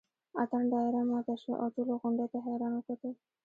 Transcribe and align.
اتڼ 0.41 0.61
دایره 0.73 1.01
ماته 1.11 1.33
شوه 1.41 1.55
او 1.61 1.67
ټولو 1.75 1.93
غونډۍ 2.01 2.27
ته 2.33 2.37
حیران 2.45 2.73
وکتل. 2.75 3.13